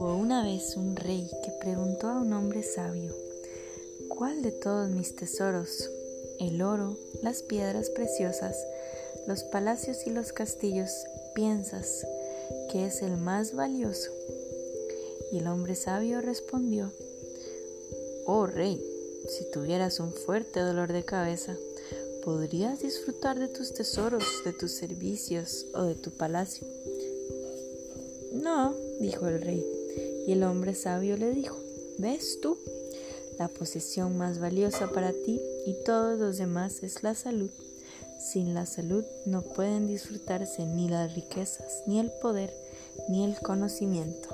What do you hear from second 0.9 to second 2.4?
rey que preguntó a un